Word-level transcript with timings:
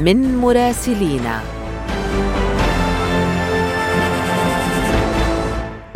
من 0.00 0.36
مراسلينا 0.36 1.40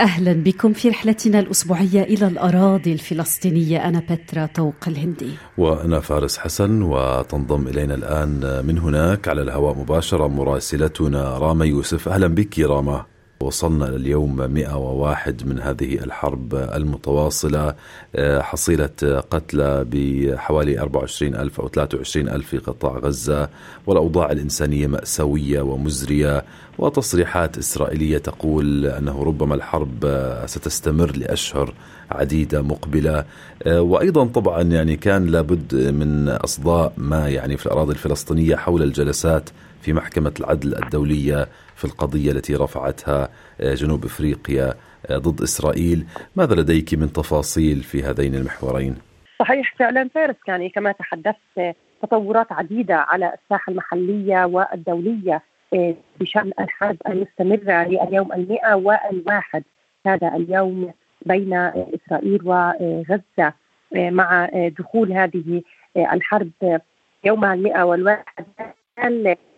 أهلا 0.01 0.33
بكم 0.33 0.73
في 0.73 0.89
رحلتنا 0.89 1.39
الأسبوعية 1.39 2.03
إلى 2.03 2.27
الأراضي 2.27 2.93
الفلسطينية. 2.93 3.89
أنا 3.89 4.03
بترا 4.11 4.47
طوق 4.47 4.75
الهندي. 4.87 5.31
وأنا 5.59 6.01
فارس 6.01 6.39
حسن 6.39 6.83
وتنضم 6.83 7.69
إلينا 7.69 7.95
الآن 7.95 8.63
من 8.67 8.79
هناك 8.79 9.29
على 9.29 9.43
الهواء 9.43 9.79
مباشرة 9.79 10.27
مراسلتنا 10.27 11.39
راما 11.39 11.65
يوسف. 11.65 12.09
أهلا 12.09 12.27
بك 12.27 12.59
راما 12.59 13.05
وصلنا 13.45 13.89
اليوم 13.89 14.37
101 14.37 15.47
من 15.47 15.61
هذه 15.61 15.95
الحرب 15.95 16.55
المتواصلة. 16.55 17.75
آه، 18.17 18.41
حصيلة 18.41 19.23
قتلى 19.31 19.85
بحوالي 19.91 20.81
24 20.81 21.35
ألف 21.35 21.61
أو 21.61 21.69
23 21.69 22.29
ألف 22.29 22.49
في 22.49 22.59
قطاع 22.59 22.99
غزة 22.99 23.49
والأوضاع 23.87 24.33
الإنسانية 24.33 24.87
مأساوية 24.87 25.61
ومزرية. 25.61 26.45
وتصريحات 26.79 27.59
إسرائيلية 27.59 28.19
تقول 28.19 28.87
أنه 28.87 29.23
ربما 29.23 29.55
الحرب 29.55 30.05
ستستمر 30.47 31.17
لأشهر 31.17 31.75
عديدة 32.11 32.63
مقبلة. 32.63 33.25
آه، 33.63 33.83
وأيضا 33.83 34.25
طبعا 34.25 34.63
يعني 34.63 34.97
كان 34.97 35.27
لابد 35.27 35.75
من 35.75 36.29
أصداء 36.29 36.93
ما 36.97 37.29
يعني 37.29 37.57
في 37.57 37.67
الأراضي 37.67 37.93
الفلسطينية 37.93 38.57
حول 38.57 38.83
الجلسات 38.83 39.51
في 39.83 39.93
محكمة 39.93 40.33
العدل 40.41 40.75
الدولية 40.75 41.49
في 41.77 41.85
القضية 41.85 42.33
التي 42.33 42.55
رفعتها 42.55 43.29
آه، 43.61 43.75
جنوب 43.75 44.05
إفريقيا 44.05 44.75
آه، 45.11 45.19
ضد 45.19 45.43
إسرائيل، 45.43 46.07
ماذا 46.37 46.55
لديك 46.55 46.95
من 46.95 47.13
تفاصيل 47.13 47.83
في 47.83 48.03
هذين 48.03 48.35
المحورين؟ 48.35 48.97
صحيح 49.39 49.75
فعلا 49.79 50.09
فارس 50.15 50.37
يعني 50.49 50.69
كما 50.69 50.93
تحدثت 50.93 51.77
تطورات 52.03 52.53
عديدة 52.53 52.97
على 52.97 53.33
الساحة 53.35 53.71
المحلية 53.71 54.45
والدولية 54.45 55.43
آه، 55.75 55.95
بشأن 56.21 56.53
الحرب 56.61 56.97
المستمرة 57.09 57.85
لليوم 57.85 58.33
المئة 58.33 58.75
والواحد. 58.75 59.65
هذا 60.07 60.37
اليوم 60.37 60.93
بين 61.27 61.55
إسرائيل 61.55 62.41
وغزة 62.45 63.53
مع 63.93 64.49
دخول 64.79 65.13
هذه 65.13 65.63
الحرب 65.97 66.81
يوم 67.25 67.45
المئة 67.45 67.83
والواحد. 67.83 68.45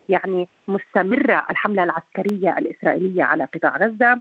يعني 0.08 0.48
مستمرة 0.68 1.46
الحملة 1.50 1.84
العسكرية 1.84 2.58
الإسرائيلية 2.58 3.22
على 3.22 3.44
قطاع 3.44 3.76
غزة. 3.76 4.20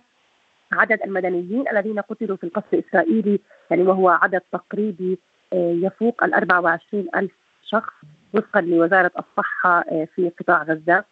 عدد 0.72 1.02
المدنيين 1.04 1.66
الذين 1.72 2.00
قتلوا 2.00 2.38
في 2.38 2.44
القصف 2.44 2.74
الإسرائيلي 2.74 3.40
يعني 3.72 3.84
وهو 3.84 4.10
عدد 4.10 4.42
تقريبي 4.52 5.20
آه، 5.54 5.76
يفوق 5.82 6.24
ال 6.24 6.34
24 6.34 7.08
ألف 7.16 7.32
شخص 7.64 7.94
وفقا 8.34 8.62
لوزارة 8.62 9.12
الصحة 9.20 9.80
آه، 9.80 10.08
في 10.16 10.32
قطاع 10.40 10.64
غزة. 10.64 11.04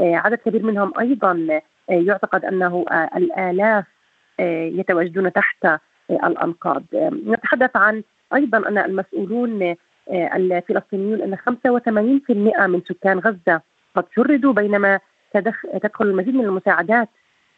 آه، 0.00 0.16
عدد 0.16 0.38
كبير 0.38 0.62
منهم 0.62 0.92
أيضا 1.00 1.60
يعتقد 1.88 2.44
أنه 2.44 2.84
الآلاف 3.16 3.84
يتواجدون 4.78 5.32
تحت 5.32 5.66
الأنقاض. 6.10 6.84
نتحدث 6.94 7.40
تحدث 7.42 7.76
عن 7.76 8.02
أيضا 8.34 8.68
أن 8.68 8.78
المسؤولون 8.78 9.74
الفلسطينيون 10.10 11.22
أن 11.22 11.36
85% 11.36 12.66
من 12.66 12.82
سكان 12.88 13.18
غزة 13.18 13.60
قد 13.94 14.04
شردوا 14.16 14.52
بينما 14.52 15.00
تدخل 15.82 16.04
المزيد 16.04 16.34
من 16.34 16.44
المساعدات 16.44 17.08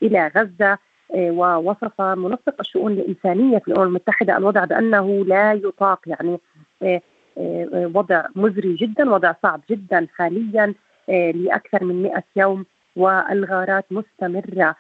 إلى 0.03 0.33
غزة 0.37 0.79
آه، 1.15 1.31
ووصف 1.31 2.01
منسق 2.01 2.55
الشؤون 2.61 2.93
الإنسانية 2.93 3.59
في 3.59 3.69
الأمم 3.69 3.87
المتحدة 3.87 4.37
الوضع 4.37 4.65
بأنه 4.65 5.25
لا 5.25 5.53
يطاق 5.53 6.01
يعني 6.07 6.39
آه، 6.83 7.01
آه، 7.39 7.91
وضع 7.95 8.25
مزري 8.37 8.75
جدا 8.75 9.11
وضع 9.11 9.35
صعب 9.43 9.61
جدا 9.71 10.07
حاليا 10.17 10.75
لأكثر 11.09 11.85
من 11.85 12.03
100 12.03 12.25
يوم 12.37 12.65
والغارات 12.97 13.85
مستمرة 13.91 14.77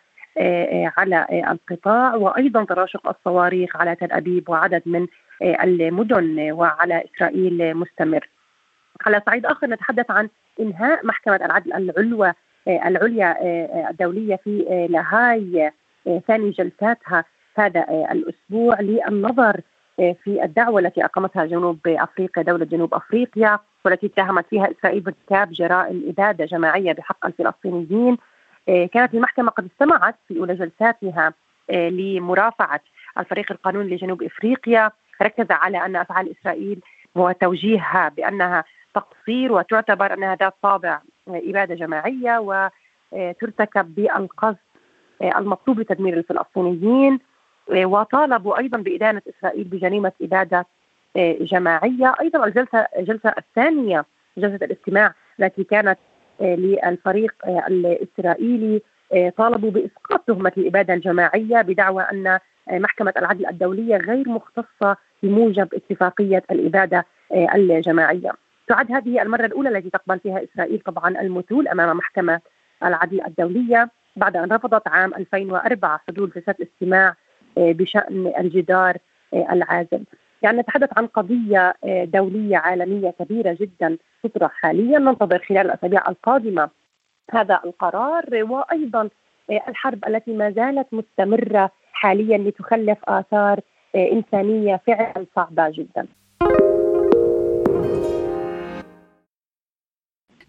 على 0.96 1.26
القطاع 1.50 2.14
وأيضا 2.14 2.64
تراشق 2.64 3.08
الصواريخ 3.08 3.76
على 3.76 3.94
تل 3.94 4.12
أبيب 4.12 4.48
وعدد 4.48 4.82
من 4.86 5.06
المدن 5.42 6.52
وعلى 6.52 7.04
إسرائيل 7.04 7.76
مستمر. 7.76 8.28
على 9.06 9.22
صعيد 9.26 9.46
آخر 9.46 9.66
نتحدث 9.66 10.10
عن 10.10 10.28
إنهاء 10.60 11.06
محكمة 11.06 11.36
العدل 11.36 11.72
العلوى 11.72 12.32
آه، 12.68 12.88
العليا 12.88 13.36
آه، 13.40 13.90
الدولية 13.90 14.36
في 14.36 14.66
آه، 14.70 14.86
لاهاي 14.86 15.72
ثاني 16.28 16.50
جلساتها 16.50 17.24
هذا 17.56 17.86
الأسبوع 18.12 18.80
للنظر 18.80 19.60
في 19.96 20.44
الدعوة 20.44 20.80
التي 20.80 21.04
أقامتها 21.04 21.44
جنوب 21.44 21.78
أفريقيا 21.86 22.42
دولة 22.42 22.64
جنوب 22.64 22.94
أفريقيا 22.94 23.58
والتي 23.84 24.06
اتهمت 24.06 24.46
فيها 24.50 24.70
إسرائيل 24.70 25.00
بارتكاب 25.00 25.52
جرائم 25.52 26.04
إبادة 26.08 26.44
جماعية 26.44 26.92
بحق 26.92 27.26
الفلسطينيين. 27.26 28.16
كانت 28.66 29.14
المحكمة 29.14 29.50
قد 29.50 29.68
استمعت 29.72 30.14
في 30.28 30.38
أولى 30.38 30.54
جلساتها 30.54 31.34
لمرافعة 31.70 32.80
الفريق 33.18 33.52
القانوني 33.52 33.94
لجنوب 33.94 34.22
إفريقيا. 34.22 34.90
ركز 35.22 35.46
على 35.50 35.84
أن 35.84 35.96
أفعال 35.96 36.34
إسرائيل 36.40 36.80
وتوجيهها 37.14 38.08
بأنها 38.08 38.64
تقصير 38.94 39.52
وتعتبر 39.52 40.14
انها 40.14 40.36
ذات 40.36 40.54
طابع 40.62 41.00
إبادة 41.28 41.74
جماعية 41.74 42.38
وترتكب 43.12 43.94
بالقصد 43.94 44.56
المطلوب 45.22 45.80
لتدمير 45.80 46.18
الفلسطينيين 46.18 47.18
وطالبوا 47.68 48.58
أيضا 48.58 48.78
بإدانة 48.78 49.22
إسرائيل 49.28 49.64
بجريمة 49.64 50.12
إبادة 50.22 50.66
جماعية، 51.16 52.14
أيضا 52.20 52.44
الجلسة 52.44 52.78
الجلسة 52.78 53.34
الثانية 53.38 54.04
جلسة 54.38 54.64
الاستماع 54.64 55.14
التي 55.40 55.64
كانت 55.64 55.98
للفريق 56.40 57.34
الإسرائيلي 57.46 58.82
طالبوا 59.36 59.70
بإسقاط 59.70 60.20
تهمة 60.26 60.52
الإبادة 60.56 60.94
الجماعية 60.94 61.62
بدعوى 61.62 62.02
أن 62.02 62.38
محكمة 62.70 63.14
العدل 63.16 63.46
الدولية 63.46 63.96
غير 63.96 64.28
مختصة 64.28 64.96
بموجب 65.22 65.68
اتفاقية 65.74 66.42
الإبادة 66.50 67.06
الجماعية. 67.32 68.32
تعد 68.70 68.92
هذه 68.92 69.22
المرة 69.22 69.46
الأولى 69.46 69.68
التي 69.68 69.90
تقبل 69.90 70.18
فيها 70.18 70.44
إسرائيل 70.44 70.80
طبعا 70.80 71.20
المثول 71.20 71.68
أمام 71.68 71.96
محكمة 71.96 72.40
العدل 72.84 73.20
الدولية 73.26 73.90
بعد 74.16 74.36
أن 74.36 74.52
رفضت 74.52 74.88
عام 74.88 75.14
2004 75.14 76.00
حدود 76.08 76.30
جلسات 76.30 76.60
استماع 76.60 77.14
آه، 77.58 77.72
بشأن 77.72 78.32
الجدار 78.38 78.96
آه، 79.34 79.46
العازل. 79.52 80.04
يعني 80.42 80.58
نتحدث 80.58 80.88
عن 80.98 81.06
قضية 81.06 81.74
آه، 81.84 82.04
دولية 82.04 82.56
عالمية 82.56 83.10
كبيرة 83.10 83.56
جدا 83.60 83.98
تطرح 84.22 84.52
حاليا. 84.52 84.98
ننتظر 84.98 85.38
خلال 85.38 85.66
الأسابيع 85.66 86.08
القادمة 86.08 86.70
هذا 87.30 87.60
القرار 87.64 88.24
وأيضا 88.32 89.08
الحرب 89.68 90.04
التي 90.08 90.32
ما 90.32 90.50
زالت 90.50 90.86
مستمرة 90.92 91.70
حاليا 91.92 92.38
لتخلف 92.38 92.98
آثار 93.04 93.60
إنسانية 93.96 94.80
فعلا 94.86 95.26
صعبة 95.36 95.70
جدا. 95.70 96.06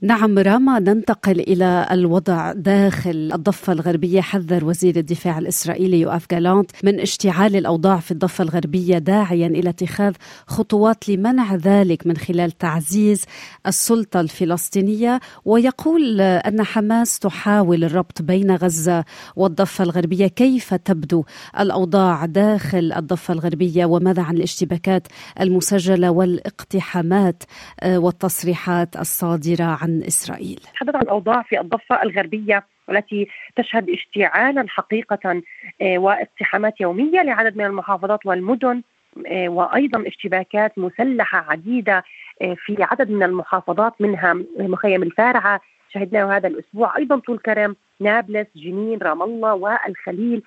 نعم 0.03 0.39
راما 0.39 0.79
ننتقل 0.79 1.39
إلى 1.39 1.87
الوضع 1.91 2.53
داخل 2.53 3.31
الضفة 3.33 3.73
الغربية 3.73 4.21
حذر 4.21 4.65
وزير 4.65 4.97
الدفاع 4.97 5.37
الإسرائيلي 5.37 5.99
يوآف 5.99 6.25
جالانت 6.31 6.71
من 6.83 6.99
اشتعال 6.99 7.55
الأوضاع 7.55 7.99
في 7.99 8.11
الضفة 8.11 8.43
الغربية 8.43 8.97
داعيا 8.97 9.47
إلى 9.47 9.69
اتخاذ 9.69 10.13
خطوات 10.47 11.09
لمنع 11.09 11.55
ذلك 11.55 12.07
من 12.07 12.17
خلال 12.17 12.51
تعزيز 12.51 13.25
السلطة 13.67 14.19
الفلسطينية. 14.19 15.19
ويقول 15.45 16.21
أن 16.21 16.63
حماس 16.63 17.19
تحاول 17.19 17.83
الربط 17.83 18.21
بين 18.21 18.51
غزة 18.55 19.03
والضفة 19.35 19.83
الغربية. 19.83 20.27
كيف 20.27 20.73
تبدو 20.73 21.23
الأوضاع 21.59 22.25
داخل 22.25 22.93
الضفة 22.93 23.33
الغربية؟ 23.33 23.85
وماذا 23.85 24.21
عن 24.21 24.35
الاشتباكات 24.37 25.07
المسجلة 25.41 26.11
والإقتحامات 26.11 27.43
آه، 27.79 27.97
والتصريحات 27.97 28.95
الصادرة 28.97 29.63
عن 29.63 29.90
عن 29.91 30.03
إسرائيل. 30.07 30.59
تحدث 30.73 30.95
عن 30.95 31.01
الأوضاع 31.01 31.41
في 31.41 31.59
الضفة 31.59 32.03
الغربية 32.03 32.63
والتي 32.87 33.27
تشهد 33.55 33.89
اشتعالا 33.89 34.65
حقيقة 34.67 35.41
آه، 35.81 35.97
واقتحامات 35.97 36.81
يومية 36.81 37.21
لعدد 37.21 37.57
من 37.57 37.65
المحافظات 37.65 38.25
والمدن 38.25 38.81
آه، 39.27 39.49
وأيضا 39.49 40.07
اشتباكات 40.07 40.79
مسلحة 40.79 41.45
عديدة 41.51 42.03
آه، 42.41 42.55
في 42.65 42.77
عدد 42.79 43.11
من 43.11 43.23
المحافظات 43.23 43.93
منها 43.99 44.33
مخيم 44.59 45.03
الفارعة. 45.03 45.61
شهدناه 45.93 46.37
هذا 46.37 46.47
الأسبوع. 46.47 46.97
أيضا 46.97 47.19
طول 47.19 47.37
كرم 47.37 47.75
نابلس 47.99 48.47
جنين 48.55 48.99
رام 49.01 49.21
الله 49.21 49.53
والخليل 49.53 50.43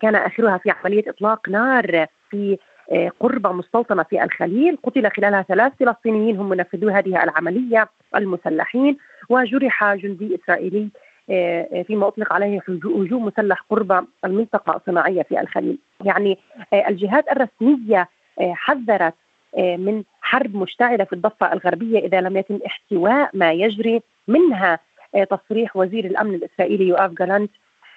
كان 0.00 0.14
آخرها 0.14 0.58
في 0.58 0.70
عملية 0.70 1.04
إطلاق 1.08 1.48
نار 1.48 2.06
في 2.30 2.58
قرب 3.20 3.46
مستوطنة 3.46 4.02
في 4.02 4.24
الخليل 4.24 4.78
قتل 4.82 5.10
خلالها 5.10 5.42
ثلاث 5.42 5.72
فلسطينيين 5.80 6.36
هم 6.36 6.48
منفذو 6.48 6.88
هذه 6.88 7.22
العملية 7.22 7.88
المسلحين 8.16 8.96
وجرح 9.28 9.94
جندي 9.94 10.34
إسرائيلي 10.34 10.88
فيما 11.86 12.08
أطلق 12.08 12.32
عليه 12.32 12.60
هجوم 12.68 13.24
مسلح 13.24 13.64
قرب 13.70 14.06
المنطقة 14.24 14.76
الصناعية 14.76 15.22
في 15.22 15.40
الخليل، 15.40 15.78
يعني 16.04 16.38
الجهات 16.72 17.24
الرسمية 17.30 18.08
حذرت 18.40 19.14
من 19.58 20.02
حرب 20.20 20.56
مشتعلة 20.56 21.04
في 21.04 21.12
الضفة 21.12 21.52
الغربية 21.52 21.98
إذا 21.98 22.20
لم 22.20 22.36
يتم 22.36 22.58
احتواء 22.66 23.30
ما 23.34 23.52
يجري 23.52 24.02
منها 24.28 24.78
تصريح 25.30 25.76
وزير 25.76 26.04
الأمن 26.04 26.34
الإسرائيلي 26.34 26.88
يوآف 26.88 27.10
جالانت 27.12 27.50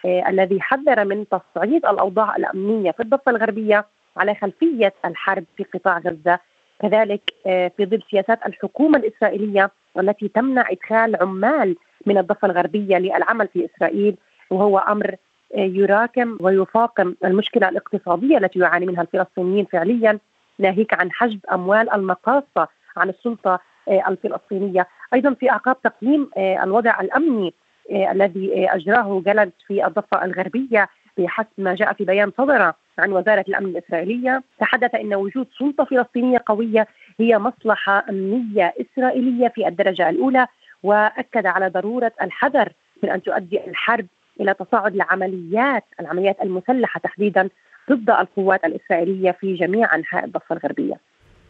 الذي 0.05 0.61
حذر 0.61 1.05
من 1.05 1.25
تصعيد 1.27 1.85
الأوضاع 1.85 2.35
الأمنية 2.35 2.91
في 2.91 3.03
الضفة 3.03 3.31
الغربية. 3.31 3.85
على 4.19 4.35
خلفية 4.35 4.93
الحرب 5.05 5.43
في 5.57 5.63
قطاع 5.63 5.97
غزة. 5.97 6.39
كذلك 6.81 7.21
في 7.45 7.85
ظل 7.85 8.01
سياسات 8.11 8.45
الحكومة 8.45 8.97
الإسرائيلية 8.99 9.71
والتي 9.95 10.27
تمنع 10.27 10.65
إدخال 10.71 11.15
عمال 11.21 11.75
من 12.05 12.17
الضفة 12.17 12.45
الغربية 12.47 12.97
للعمل 12.97 13.47
في 13.47 13.65
إسرائيل 13.65 14.15
وهو 14.49 14.77
أمر 14.77 15.15
يراكم 15.55 16.37
ويفاقم 16.41 17.15
المشكلة 17.25 17.69
الاقتصادية 17.69 18.37
التي 18.37 18.59
يعاني 18.59 18.85
منها 18.85 19.01
الفلسطينيين 19.01 19.65
فعليا 19.65 20.19
ناهيك 20.59 20.93
عن 20.93 21.11
حجب 21.11 21.39
أموال 21.51 21.93
المقاصة 21.93 22.67
عن 22.97 23.09
السلطة 23.09 23.59
الفلسطينية، 23.87 24.87
أيضا 25.13 25.33
في 25.33 25.51
أعقاب 25.51 25.81
تقييم 25.81 26.29
الوضع 26.37 27.01
الأمني 27.01 27.53
الذي 27.91 28.69
أجراه 28.69 29.21
جلد 29.25 29.51
في 29.67 29.85
الضفة 29.85 30.25
الغربية 30.25 30.89
بحسب 31.17 31.47
ما 31.57 31.75
جاء 31.75 31.93
في 31.93 32.05
بيان 32.05 32.31
صدر 32.37 32.73
عن 32.99 33.11
وزارة 33.11 33.45
الأمن 33.47 33.69
الإسرائيلية 33.69 34.43
تحدث 34.59 34.95
إن 34.95 35.13
وجود 35.15 35.47
سلطة 35.57 35.83
فلسطينية 35.83 36.43
قوية 36.45 36.87
هي 37.19 37.37
مصلحة 37.37 38.05
أمنية 38.09 38.73
إسرائيلية 38.81 39.47
في 39.47 39.67
الدرجة 39.67 40.09
الأولى 40.09 40.47
وأكد 40.83 41.45
على 41.45 41.67
ضرورة 41.67 42.11
الحذر 42.21 42.73
من 43.03 43.09
أن 43.09 43.23
تؤدي 43.23 43.67
الحرب 43.67 44.05
إلى 44.41 44.53
تصاعد 44.53 44.95
العمليات 44.95 45.83
العمليات 45.99 46.41
المسلحة 46.41 46.99
تحديدا 46.99 47.49
ضد 47.91 48.09
القوات 48.09 48.65
الإسرائيلية 48.65 49.31
في 49.31 49.53
جميع 49.55 49.95
أنحاء 49.95 50.25
الضفة 50.25 50.55
الغربية. 50.55 50.95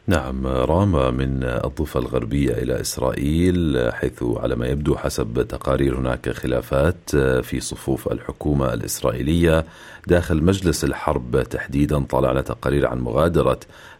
نعم 0.09 0.47
رام 0.47 1.15
من 1.15 1.43
الضفة 1.43 1.99
الغربية 1.99 2.51
إلى 2.51 2.81
إسرائيل 2.81 3.89
حيث 3.93 4.23
على 4.23 4.55
ما 4.55 4.67
يبدو 4.67 4.95
حسب 4.95 5.47
تقارير 5.49 5.99
هناك 5.99 6.29
خلافات 6.29 7.09
في 7.41 7.59
صفوف 7.59 8.11
الحكومة 8.11 8.73
الإسرائيلية 8.73 9.65
داخل 10.07 10.43
مجلس 10.43 10.83
الحرب 10.83 11.43
تحديدا 11.43 11.99
طالعنا 11.99 12.41
تقارير 12.41 12.87
عن 12.87 12.99
مغادرة 12.99 13.59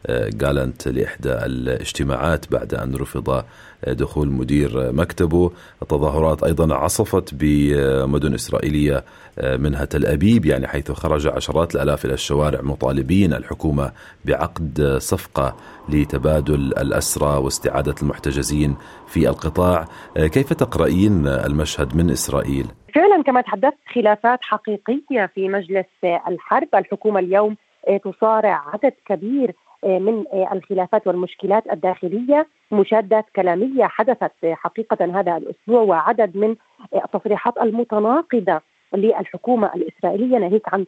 جالنت 0.09 0.87
لإحدى 0.87 1.33
الاجتماعات 1.33 2.51
بعد 2.51 2.73
أن 2.73 2.95
رفض 2.95 3.43
دخول 3.87 4.27
مدير 4.31 4.91
مكتبه. 4.91 5.51
التظاهرات 5.81 6.43
أيضا 6.43 6.75
عصفت 6.75 7.29
بمدن 7.33 8.33
إسرائيلية 8.33 9.03
منها 9.43 9.85
تل 9.85 10.05
أبيب 10.05 10.45
يعني 10.45 10.67
حيث 10.67 10.91
خرج 10.91 11.27
عشرات 11.27 11.75
الألاف 11.75 12.05
إلى 12.05 12.13
الشوارع 12.13 12.61
مطالبين 12.61 13.33
الحكومة 13.33 13.91
بعقد 14.25 14.97
صفقة 14.97 15.55
لتبادل 15.89 16.73
الأسرى 16.77 17.37
واستعادة 17.37 17.95
المحتجزين 18.01 18.75
في 19.07 19.29
القطاع. 19.29 19.85
كيف 20.15 20.53
تقرأين 20.53 21.27
المشهد 21.27 21.95
من 21.95 22.09
إسرائيل؟ 22.09 22.65
فعلا 22.95 23.23
كما 23.23 23.41
تحدثت 23.41 23.77
خلافات 23.93 24.39
حقيقية 24.41 25.25
في 25.35 25.49
مجلس 25.49 25.85
الحرب. 26.03 26.67
الحكومة 26.75 27.19
اليوم 27.19 27.57
تصارع 28.03 28.63
عدد 28.73 28.93
كبير 29.05 29.55
من 29.83 30.23
الخلافات 30.51 31.07
والمشكلات 31.07 31.63
الداخلية. 31.71 32.47
مشادات 32.71 33.25
كلامية 33.35 33.85
حدثت 33.85 34.31
حقيقة 34.43 35.19
هذا 35.19 35.37
الأسبوع 35.37 35.81
وعدد 35.81 36.37
من 36.37 36.55
التصريحات 36.95 37.53
المتناقضة 37.57 38.61
للحكومة 38.93 39.71
الإسرائيلية 39.75 40.37
ناهيك 40.37 40.73
عن 40.73 40.85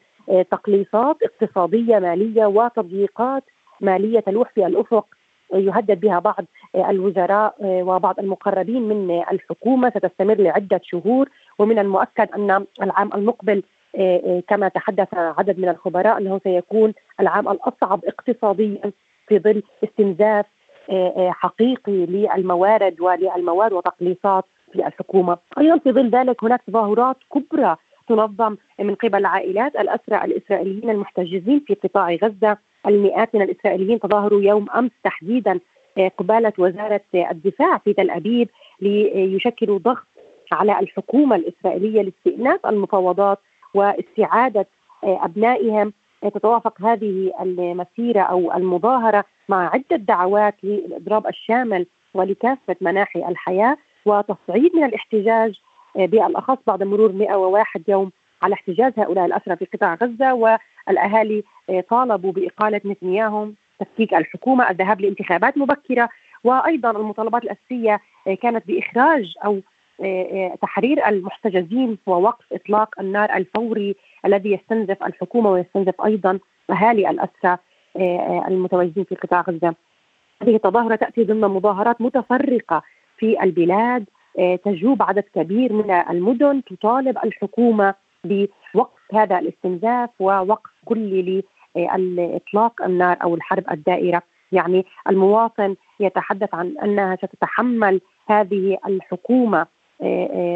تقليصات 0.51 1.17
اقتصادية 1.23 1.99
مالية 1.99 2.45
وتضييقات 2.45 3.43
مالية 3.81 4.19
تلوح 4.19 4.51
في 4.51 4.65
الأفق 4.65 5.05
يهدد 5.53 5.99
بها 5.99 6.19
بعض 6.19 6.45
الوزراء 6.75 7.55
وبعض 7.61 8.19
المقربين 8.19 8.81
من 8.81 9.23
الحكومة. 9.31 9.89
ستستمر 9.89 10.35
لعدة 10.35 10.81
شهور 10.83 11.29
ومن 11.59 11.79
المؤكد 11.79 12.29
أن 12.35 12.65
العام 12.81 13.09
المقبل 13.13 13.63
كما 14.47 14.67
تحدث 14.75 15.07
عدد 15.13 15.59
من 15.59 15.69
الخبراء 15.69 16.17
أنه 16.17 16.39
سيكون 16.43 16.93
العام 17.19 17.49
الأصعب 17.49 18.05
اقتصاديا 18.05 18.91
في 19.27 19.39
ظل 19.39 19.63
استنزاف 19.83 20.45
حقيقي 21.29 22.05
للموارد 22.05 23.01
وللمواد 23.01 23.73
وتقليصات 23.73 24.45
في 24.71 24.87
الحكومة، 24.87 25.37
أيضا 25.57 25.77
في 25.77 25.91
ظل 25.91 26.09
ذلك 26.09 26.43
هناك 26.43 26.61
تظاهرات 26.67 27.17
كبرى 27.33 27.75
تنظم 28.11 28.57
من 28.79 28.95
قبل 28.95 29.25
عائلات 29.25 29.75
الأسرى 29.75 30.25
الإسرائيليين 30.25 30.89
المحتجزين 30.89 31.63
في 31.67 31.73
قطاع 31.73 32.13
غزة، 32.23 32.57
المئات 32.87 33.35
من 33.35 33.41
الإسرائيليين 33.41 33.99
تظاهروا 33.99 34.41
يوم 34.41 34.69
أمس 34.75 34.91
تحديدا 35.03 35.59
قبالة 36.17 36.53
وزارة 36.57 37.01
الدفاع 37.13 37.77
في 37.77 37.93
تل 37.93 38.09
أبيب 38.09 38.49
ليشكلوا 38.81 39.79
ضغط 39.79 40.07
على 40.51 40.79
الحكومة 40.79 41.35
الإسرائيلية 41.35 42.01
لاستئناف 42.01 42.65
المفاوضات 42.65 43.39
واستعادة 43.73 44.67
أبنائهم. 45.03 45.93
تتوافق 46.21 46.81
هذه 46.81 47.33
المسيرة 47.41 48.21
أو 48.21 48.53
المظاهرة 48.53 49.25
مع 49.49 49.69
عدة 49.73 49.95
دعوات 49.95 50.55
للاضراب 50.63 51.27
الشامل 51.27 51.85
ولكافة 52.13 52.75
مناحي 52.81 53.19
الحياة 53.19 53.77
وتصعيد 54.05 54.75
من 54.75 54.83
الاحتجاج 54.83 55.59
بالاخص 55.95 56.57
بعد 56.67 56.83
مرور 56.83 57.11
101 57.11 57.81
يوم 57.87 58.11
على 58.41 58.53
احتجاز 58.53 58.93
هؤلاء 58.97 59.25
الأسرى 59.25 59.55
في 59.55 59.65
قطاع 59.65 59.93
غزة 59.93 60.33
والأهالي 60.33 61.43
طالبوا 61.89 62.31
بإقالة 62.31 62.81
نتنياهو 62.85 63.49
تفكيك 63.79 64.13
الحكومة 64.13 64.69
الذهاب 64.69 65.01
لانتخابات 65.01 65.57
مبكرة 65.57 66.09
وأيضا 66.43 66.91
المطالبات 66.91 67.43
الأساسية 67.43 67.99
كانت 68.41 68.67
بإخراج 68.67 69.33
أو 69.45 69.59
تحرير 70.61 71.07
المحتجزين 71.07 71.97
ووقف 72.05 72.45
إطلاق 72.53 72.99
النار 72.99 73.35
الفوري 73.35 73.95
الذي 74.25 74.51
يستنزف 74.51 75.03
الحكومة 75.03 75.51
ويستنزف 75.51 76.01
أيضا 76.05 76.39
أهالي 76.69 77.09
الأسرى 77.09 77.57
المتواجدين 78.47 79.03
في 79.03 79.15
قطاع 79.15 79.41
غزة. 79.41 79.75
هذه 80.41 80.55
التظاهرة 80.55 80.95
تأتي 80.95 81.23
ضمن 81.23 81.41
مظاهرات 81.41 82.01
متفرقة 82.01 82.81
في 83.17 83.43
البلاد 83.43 84.05
تجوب 84.63 85.03
عدد 85.03 85.23
كبير 85.35 85.73
من 85.73 85.91
المدن 85.91 86.63
تطالب 86.63 87.17
الحكومة 87.23 87.95
بوقف 88.23 89.01
هذا 89.13 89.39
الاستنزاف 89.39 90.09
ووقف 90.19 90.71
كلي 90.85 91.43
لاطلاق 91.75 92.81
النار 92.81 93.17
أو 93.23 93.35
الحرب 93.35 93.63
الدائرة، 93.71 94.21
يعني 94.51 94.85
المواطن 95.09 95.75
يتحدث 95.99 96.55
عن 96.55 96.77
أنها 96.83 97.15
ستتحمل 97.15 98.01
هذه 98.27 98.77
الحكومة 98.87 99.65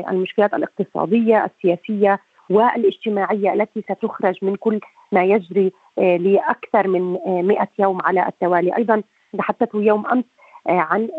المشكلات 0.10 0.54
الاقتصادية 0.54 1.46
السياسية 1.46 2.20
والاجتماعية 2.50 3.54
التي 3.54 3.82
ستخرج 3.82 4.36
من 4.42 4.56
كل 4.56 4.80
ما 5.12 5.24
يجري 5.24 5.72
لأكثر 5.98 6.88
من 6.88 7.18
100 7.48 7.68
يوم 7.80 8.02
على 8.02 8.28
التوالي، 8.28 8.78
أيضا 8.78 9.04
تحدثوا 9.38 9.82
يوم 9.82 10.08
أمس 10.08 10.24
عن 10.68 11.10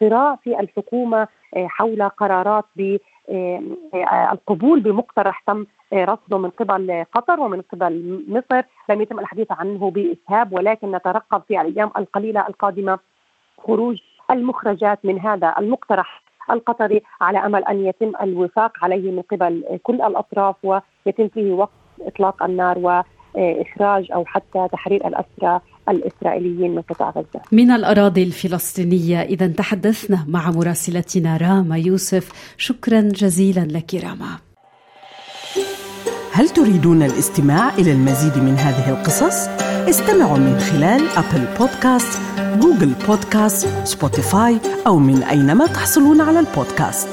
صراع 0.00 0.36
في 0.36 0.60
الحكومة 0.60 1.28
حول 1.56 2.02
قرارات 2.08 2.64
بالقبول 2.76 4.80
بمقترح 4.80 5.40
تم 5.46 5.66
رصده 5.94 6.38
من 6.38 6.50
قبل 6.50 7.04
قطر 7.12 7.40
ومن 7.40 7.62
قبل 7.62 8.24
مصر. 8.28 8.62
لم 8.88 9.00
يتم 9.00 9.18
الحديث 9.18 9.52
عنه 9.52 9.90
بإسهاب 9.90 10.52
ولكن 10.52 10.90
نترقب 10.92 11.42
في 11.48 11.60
الأيام 11.60 11.90
القليلة 11.98 12.46
القادمة 12.48 12.98
خروج 13.66 13.98
المخرجات 14.30 14.98
من 15.04 15.20
هذا 15.20 15.54
المقترح 15.58 16.22
القطري 16.50 17.02
على 17.20 17.38
أمل 17.38 17.64
أن 17.64 17.86
يتم 17.86 18.12
الوفاق 18.22 18.72
عليه 18.84 19.10
من 19.10 19.22
قبل 19.22 19.78
كل 19.82 19.94
الأطراف 19.94 20.56
ويتم 20.64 21.28
فيه 21.28 21.52
وقف 21.52 21.70
إطلاق 22.00 22.42
النار 22.42 23.04
واخراج 23.34 24.12
أو 24.14 24.24
حتى 24.24 24.68
تحرير 24.72 25.06
الأسرى 25.06 25.60
الإسرائيليين 25.88 26.74
من 26.74 26.82
قطاع 26.82 27.10
غزة. 27.10 27.40
من 27.52 27.70
الأراضي 27.70 28.22
الفلسطينية 28.22 29.22
إذا 29.22 29.46
تحدثنا 29.46 30.24
مع 30.28 30.50
مراسلتنا 30.50 31.36
راما 31.36 31.78
يوسف، 31.78 32.54
شكرا 32.58 33.00
جزيلا 33.00 33.60
لك 33.60 33.94
راما. 33.94 34.38
هل 36.32 36.48
تريدون 36.48 37.02
الاستماع 37.02 37.74
إلى 37.74 37.92
المزيد 37.92 38.42
من 38.42 38.54
هذه 38.54 38.90
القصص؟ 38.90 39.48
استمعوا 39.88 40.38
من 40.38 40.58
خلال 40.58 41.08
أبل 41.16 41.46
بودكاست، 41.58 42.20
جوجل 42.60 42.92
بودكاست، 43.08 43.68
سبوتيفاي 43.84 44.58
أو 44.86 44.98
من 44.98 45.22
أينما 45.22 45.66
تحصلون 45.66 46.20
على 46.20 46.40
البودكاست. 46.40 47.11